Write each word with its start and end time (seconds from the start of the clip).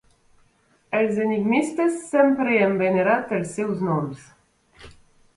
Els 0.99 1.17
enigmistes 1.25 1.99
sempre 2.13 2.55
hem 2.61 2.73
venerat 2.79 3.35
els 3.39 3.51
seus 3.59 3.83
noms. 3.89 4.25